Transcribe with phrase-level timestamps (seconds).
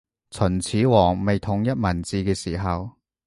[0.31, 2.89] 秦始皇未統一文字嘅時候